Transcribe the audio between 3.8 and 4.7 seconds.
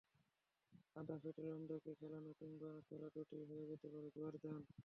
পারে জুয়ার দান।